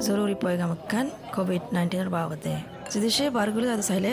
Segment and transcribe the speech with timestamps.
[0.00, 2.54] জরুরি পয়গামকান কোভিড নাইন্টিনের বাবদে
[2.92, 4.10] যদি সে বারগুলো যাতে চাইলে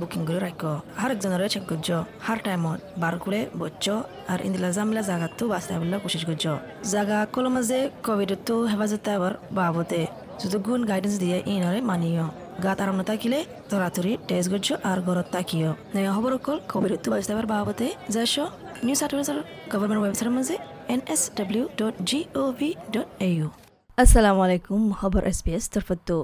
[0.00, 0.62] বুকিং করে রাখ
[0.96, 1.88] হার একজনের চেক করছ
[2.20, 3.90] হার টাইমত বারগুলে বচ্চ
[4.28, 6.46] আর ইন্দিলা জামিলা জাগাতো বাঁচতে বলে কোশিশ করছ
[6.86, 10.06] জাগা কলো মাঝে কোভিডতো হেফাজতে আবার বাবদে
[10.42, 12.26] যদি গুণ গাইডেন্স দিয়ে ইনরে মানিও
[12.64, 17.46] গাত আরাম থাকিলে তরাতরি টেস্ট করছ আর ঘরত তাকিও নয়া খবর অকল কোভিডতো বাঁচতে আবার
[17.46, 18.38] বাবদে যাইছ,
[18.84, 19.38] নিউজ আটুয়ার
[19.72, 20.56] গভর্নমেন্ট ওয়েবসাইটের মাঝে
[20.88, 23.65] N S W dot G O V dot A U
[24.02, 26.16] আসসালামু আলাইকুম, খবর এছ পি এছ তরফতো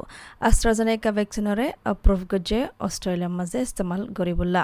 [0.49, 4.63] আষ্ট্ৰাজেনেকা ভেকচিনৰে এপ্ৰুভ গজে অষ্ট্ৰেলিয়াৰ মাজে ইস্তেমাল কৰিবলা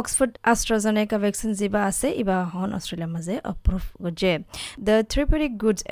[0.00, 4.32] অক্সফৰ্ড আষ্ট্ৰাজেনেকা ভেকচিন যিবা আছে ইবা হন অষ্ট্ৰেলিয়াৰ মাজে এপ্ৰুভ গজে
[4.86, 4.94] the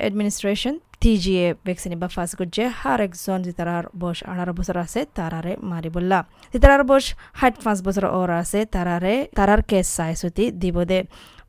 [0.07, 4.99] administration T G A vaccine Iba first গজে হার একজন যিতারার বয়স আঠারো বছর আছে,
[5.17, 6.19] তারারে মারিবল্লা
[6.53, 7.05] যিতারার বয়স
[7.39, 10.99] ষাট পাঁচ বছর ওর আছে, তারারে, তারার কেস চাই সতি দিব দে।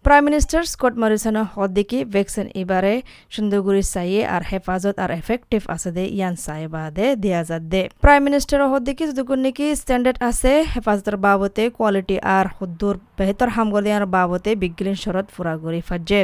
[0.09, 2.95] প্রাইম মিনিস্টার স্কট মরিসনের হদ্দিকি ভ্যাকসিন এবারে
[3.35, 8.23] সুন্দরগুড়ি চাইয়ে আর হেফাজত আর এফেক্টিভ আছে দে, ইয়ান চাই বাদে দিয়া যাত দে। প্রাইম
[8.29, 14.97] মিনিস্টার হদ্দিকি যদুকুন নাকি স্ট্যান্ডার্ড আছে হেফাজতের বাবতে কোয়ালিটি আর হুদ্দুর বেহতর হামগলিয়ার বাবতে বিজ্ঞান
[15.05, 16.21] শরৎ ফুরা গড়ি ফাজে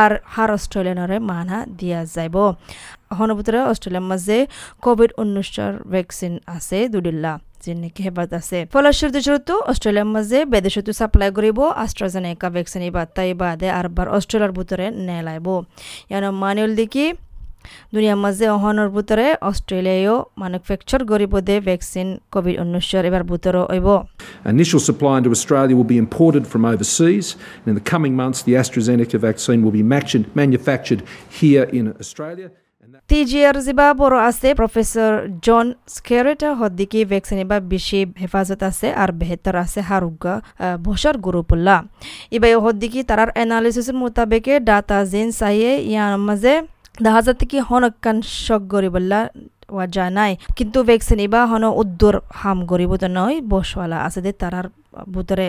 [0.00, 2.36] আর হার অস্ট্রেলিয়ানরে মানা দিয়া যাইব।
[3.18, 4.36] হনভূতরে অস্ট্রেলিয়ার মাঝে
[4.84, 7.32] কোভিড উনিশর ভ্যাকসিন আছে দুডিল্লা
[7.64, 8.58] যেনেকি হেবাত আছে?
[8.74, 14.86] ফলস্বরূপ জড়িত অস্ট্রেলিয়ার মাঝে বেদেশতো সাপ্লাই কৰিব আষ্ট্ৰাজেনেকা ভেকচিন এবার তাই বাদে আরবার অস্ট্রেলিয়ার ভিতরে
[15.08, 15.46] নেলাইব।
[16.10, 17.06] ইয়ানো মানুল দেখি
[17.94, 23.88] দুনিয়ার মাঝে অহনের ভিতরে অস্ট্রেলিয়াও ম্যানুফ্যাকচার করিব দে ভ্যাকসিন কোভিড উনিশর এবার ভিতরে হইব।
[24.54, 27.26] Initial supply into Australia will be imported from overseas,
[27.60, 29.84] and in the coming months, the AstraZeneca vaccine will be
[30.42, 31.00] manufactured
[31.40, 32.48] here in Australia.
[33.10, 35.12] TGR যিবা বড় আছে প্রফেসর
[35.46, 40.34] জন স্কেরেটা হদ্দিকি ভ্যাকসিন বা বেশি হেফাজত আছে আর বেহতর আছে হারুগা
[40.86, 41.76] বসর গুরুপুল্লা
[42.36, 46.54] ইবাই হদ্দিকি তারার এনালিসিসের মোতাবেকে ডাটা জিন চাইয়ে ইয়ার মাঝে
[47.04, 49.20] দেখা যাতে কি হনকান শক গরিবল্লা
[49.74, 54.66] ওয়া যায় নাই। কিন্তু ভ্যাকসিন ইবা হন উদ্দুর হাম গরিব নয়, বসওয়ালা আছে দে তারার
[55.14, 55.46] ভিতরে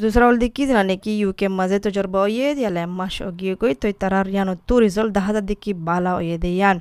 [0.00, 3.86] দুসরা হল দেখি জানা নাকি ইউকে মাঝে তো জর বয়ে দিয়ালে মাস গিয়ে কই তো
[4.02, 6.76] তারার ইয়ান তো রিজাল্ট দেখা যায় দেখি বালা হয়ে দে ইয়ান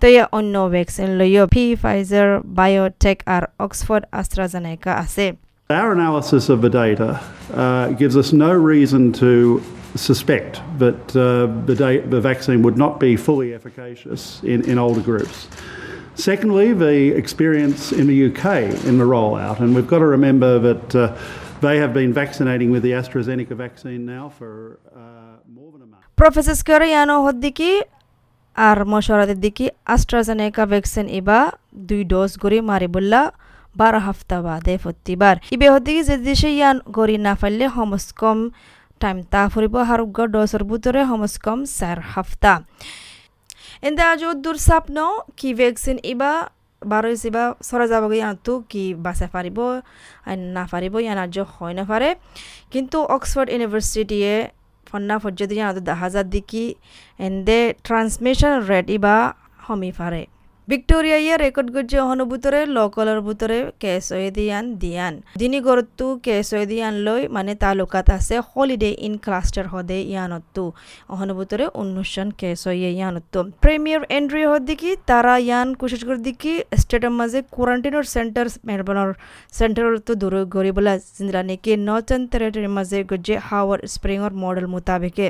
[0.00, 2.28] তো ইয়া অন্য ভ্যাকসিন লইও ফি ফাইজার
[2.58, 5.26] বায়োটেক আর অক্সফোর্ড আস্ট্রাজেনেকা আছে
[5.70, 7.10] Our analysis of the data
[7.62, 9.30] uh, gives us no reason to
[10.08, 11.22] suspect that uh,
[11.68, 15.36] the, da- the vaccine would not be fully efficacious in, in older groups.
[16.16, 18.44] Secondly, the experience in the UK
[18.86, 21.16] in the rollout, and we've got to remember that uh,
[21.60, 26.02] they have been vaccinating with the AstraZeneca vaccine now for uh, more than a month.
[26.18, 27.70] Professor স্করিয়ানো হদ্দিকি
[28.56, 29.64] আর মশরাদের দিকে
[29.94, 31.38] AstraZeneca vaccine ইবা
[31.88, 33.22] দুই dose গড়ি মারিবুল্লা
[33.76, 38.38] বারো হাফতা বাদে ফতিবার ইবে হদ্দিকি যে দেশে ইয়ান গড়ি না ফাইলে হমস কম
[39.00, 42.52] টাইম তা ফুরিব হারুগ ডোজর ভিতরে হমস কম চার হাফতা
[43.84, 44.96] এন্দে আজ দূর স্বপ্ন
[45.38, 46.32] কি ভ্যাকসিন ইবা
[46.82, 49.58] বারো ইবা সরা যাব ইয়ানতো কি বাঁচা পারিব
[50.28, 52.08] আর না পারিব ইয়ান আজ হয় না পারে
[52.72, 54.34] কিন্তু অক্সফোর্ড ইউনিভার্সিটিয়ে
[54.86, 56.64] ফন্না ফজ্জদি ইয়ান দেখা যার দিকি
[57.18, 59.16] এন্দে ট্রান্সমিশন রেট ইবা
[59.64, 60.22] হমি পারে
[60.70, 64.26] ভিক্টোরিয়া ইয়া রেকর্ড গজ্জে অহনুভূতরে লকলৰ ভিতরে কেছ হৈ
[64.82, 70.64] দিয়ান। দিনী গড়তো কেছ হৈ দিয়ান লৈ মানে তালুকাত আছে, হলিডে ইন ক্লাস্টার হদে ইয়ানতো
[71.14, 77.12] অহনুভূতরে অনুষ্ঠান কেছ হৈ ইয়ানতো প্রিমিয়ার এন্ট্রি হদ দিকি, তারা ইয়ান কোশিশ করে দিকি স্টেটের
[77.18, 79.12] মাঝে কোয়ারেন্টাইনের সেন্টার, মেলবর্নের
[79.58, 85.26] সেন্টার তো দূর গরিবলা জিন্দরা নেকি নর্থার্ন টেরিটরির মাঝে গজ্জে হাওয়ার স্প্রিংর মডেল মোতাবেকে।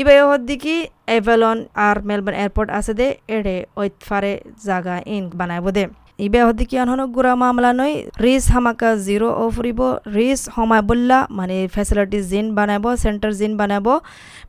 [0.00, 0.76] ইবাই হদ দিকি,
[1.16, 4.32] এভেলন আর মেলবোর্ন এয়ারপোর্ট আছে দে, এড়ে ওইতফারে
[4.64, 5.84] জাগা ইন বানাইব দে
[6.18, 7.92] ইবে হদি কি অনহন গুড়া মামলা নই।
[8.24, 9.80] রিস হামাকা জিরো ও ফুরিব
[10.16, 13.86] রিস হমাই বললা মানে ফেসিলিটি জিন বানাইব, সেন্টার জিন বানাইব।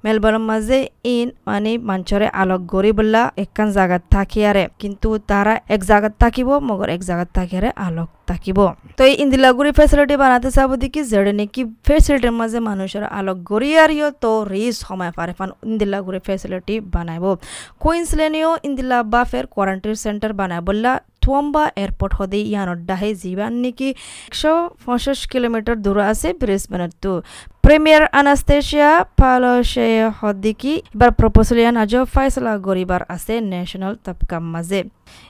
[0.03, 0.79] মেলবোর্ন মাঝে
[1.15, 6.89] ইন মানে মাঞ্চরে আলোক গড়ি বললা, একখান জায়গাত থাকিয়ারে। কিন্তু তারা এক জায়গাত থাকিব, মগর
[6.95, 8.59] এক জায়গাত থাকিয়ারে আলোক থাকিব।
[8.97, 14.31] তো এই ইন্দিলাগুড়ি ফেসিলিটি বানাতে চাব দেখি যেড়ে নাকি ফেসিলিটির মাঝে মানুষের আলোক গড়িয়ারিও তো
[14.53, 17.25] রিস সময় পারে ফান ইন্দিলাগুড়ি ফেসিলিটি বানাইব।
[17.83, 20.91] কুইন্সল্যান্ডেও ইন্দিলা বাফের কোয়ারেন্টাইন সেন্টার বানাই বললা
[21.25, 23.89] থুয়াম্বা এয়ারপোর্ট হদে ইয়ানত ডাহে জীবান নাকি
[24.29, 24.51] একশো
[24.83, 27.13] পঞ্চাশ কিলোমিটার দূর আছে ব্রিসবেনের তো।
[27.63, 29.89] প্রিমিয়ার আনাস্তেশিয়া পালসে
[30.19, 34.79] হদ্দিকি এবার প্রপোজলিয়ান আজও ফাইসলা গরিবার আছে ন্যাশনাল তবকাম মাঝে।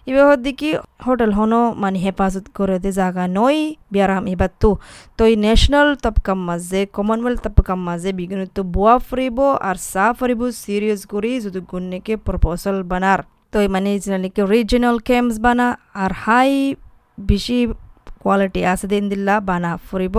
[0.09, 0.69] এবার হদ্দিকি
[1.05, 3.57] হোটেল হনো মানে হেফাজত করে দে জায়গা নই
[3.93, 4.71] বিয়ারাম এবার তো।
[5.17, 9.37] তো এই ন্যাশনাল তবকাম মাঝে, কমনওয়েলথ তবকাম মাঝে বিঘ্ন তো বোয়া ফুরিব
[9.67, 13.21] আর চা ফুরিব সিরিয়াস করি যদি গুণকে প্রপোজাল বানার।
[13.55, 13.91] তো মানে
[14.23, 15.67] নাকি রিজিনাল ক্যাম্পস বানা,
[16.03, 16.51] আর হাই
[17.29, 17.57] বেশি
[18.23, 20.15] কোৱালিটি আছে দিন দিলা বানা ফুৰিব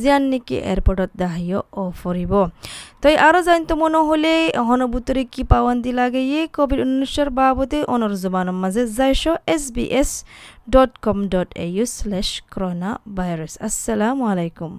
[0.00, 2.32] জিয়ান নেকি এয়াৰপৰ্টত দাহিও অ ফুৰিব
[3.02, 4.32] তই আরও জানতো মনে হলে
[4.68, 9.22] হনবুতরে কি পাওয়ান্দি লাগে ইয়ে কোভিড উনিশের বাবদে অনর জবানের মাঝে যাইশ
[9.54, 10.10] S B S
[10.74, 14.70] dot com dot A U slash corona virus আসসালামু আলাইকুম।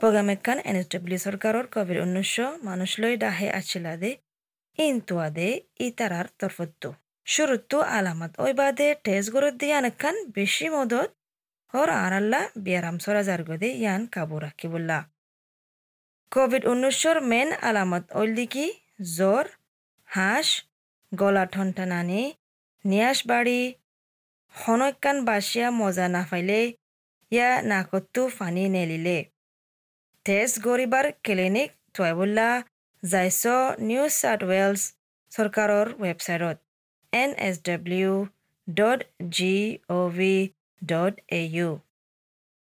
[0.00, 1.98] প্রোগ্রাম এখান এন এস ডব্লিউ সরকারের কোভিড
[2.68, 4.29] মানুষ লই ডাহে আছিলাদে ইন্তুয়াদে
[5.80, 6.88] ইতারার তরফত্তু
[7.26, 11.10] শুরুত্তু আলামত ওই বাদে টেস গরত দিয়ে আনেকান বেশি মদত
[11.74, 14.98] হর আরাল্লা বিয়ারাম সরা জারগদে ইয়ান কাবু রাখিবুল্লা
[16.32, 18.66] কোভিড উনিশর মেন আলামত ওইলদিকি
[19.10, 19.44] জ্বর
[20.08, 20.48] হাঁস
[21.12, 22.22] গলা ঠনটানানি
[22.84, 23.60] নিয়াস বাড়ি
[24.54, 26.60] হনকান বাসিয়া মজা না ফাইলে
[27.32, 29.18] ইয়া নাকত্তু ফানি নেলিলে
[30.26, 32.48] টেস্ট গরিবার ক্লিনিক থুৱাইবুল্লা
[33.02, 33.42] যাইছ
[33.82, 34.80] নিউ চাউথ ৱেলছ
[35.32, 36.56] চৰকাৰৰ ৱেবছাইটত
[37.12, 38.10] N S W
[38.68, 39.04] dot
[39.36, 39.54] G
[39.90, 40.32] O' V
[40.82, 41.70] dot A U